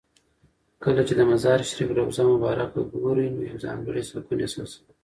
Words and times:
کله 0.83 1.01
چې 1.07 1.13
د 1.15 1.21
مزار 1.31 1.59
شریف 1.69 1.89
روضه 1.97 2.23
مبارکه 2.33 2.81
ګورې 2.93 3.25
نو 3.35 3.39
یو 3.49 3.57
ځانګړی 3.65 4.01
سکون 4.11 4.37
احساسوې. 4.41 4.91